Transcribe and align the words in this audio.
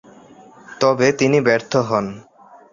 তবে 0.81 1.07
তিনি 1.19 1.37
ব্যর্থ 1.47 1.73
হন। 1.89 2.05